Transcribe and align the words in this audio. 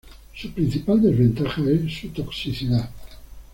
Su 0.33 0.51
principal 0.51 0.99
desventaja 0.99 1.61
es 1.69 1.93
su 1.93 2.09
toxicidad. 2.09 2.89